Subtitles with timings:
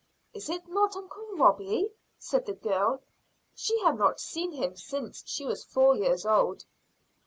[0.33, 3.03] "Is it not uncle Robie?" said the girl.
[3.53, 6.65] She had not seen him since she was four years old.